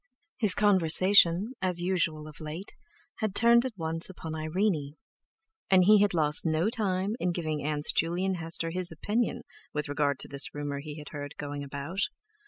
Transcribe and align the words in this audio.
His 0.37 0.55
conversation, 0.55 1.45
as 1.61 1.79
usual 1.79 2.27
of 2.27 2.39
late, 2.39 2.71
had 3.17 3.35
turned 3.35 3.67
at 3.67 3.77
once 3.77 4.09
upon 4.09 4.33
Irene, 4.33 4.95
and 5.69 5.83
he 5.85 6.01
had 6.01 6.15
lost 6.15 6.43
no 6.43 6.71
time 6.71 7.13
in 7.19 7.31
giving 7.31 7.63
Aunts 7.63 7.91
Juley 7.91 8.25
and 8.25 8.37
Hester 8.37 8.71
his 8.71 8.91
opinion 8.91 9.43
with 9.73 9.87
regard 9.87 10.17
to 10.21 10.27
this 10.27 10.55
rumour 10.55 10.79
he 10.79 11.05
heard 11.11 11.33
was 11.39 11.47
going 11.47 11.63
about. 11.63 11.99